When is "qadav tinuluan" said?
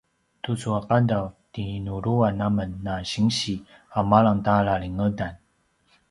0.89-2.37